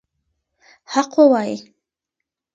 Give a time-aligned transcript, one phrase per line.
[0.93, 1.57] حق ووایئ.